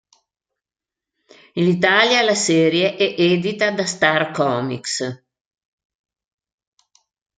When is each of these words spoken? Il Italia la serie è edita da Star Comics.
Il 1.53 1.67
Italia 1.67 2.23
la 2.23 2.33
serie 2.33 2.95
è 2.95 3.13
edita 3.19 3.69
da 3.69 3.85
Star 3.85 4.31
Comics. 4.31 5.21